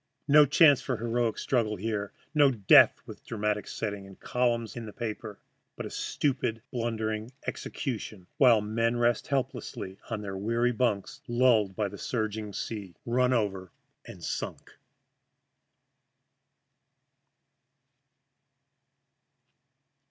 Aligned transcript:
No 0.27 0.47
chance 0.47 0.81
for 0.81 0.97
heroic 0.97 1.37
struggle 1.37 1.75
here, 1.75 2.11
no 2.33 2.49
death 2.49 2.99
with 3.05 3.23
dramatic 3.23 3.67
setting 3.67 4.07
and 4.07 4.19
columns 4.19 4.75
in 4.75 4.87
the 4.87 4.93
papers, 4.93 5.37
but 5.75 5.85
a 5.85 5.91
stupid, 5.91 6.63
blundering 6.71 7.31
execution 7.45 8.25
while 8.37 8.61
the 8.61 8.67
men 8.67 8.97
rest 8.97 9.27
helpless 9.27 9.77
on 10.09 10.41
weary 10.43 10.71
bunks, 10.71 11.21
lulled 11.27 11.75
by 11.75 11.87
the 11.87 11.99
surging 11.99 12.51
sea 12.51 12.95
"run 13.05 13.31
over 13.31 13.71
and 14.03 14.23
sunk." 14.23 14.73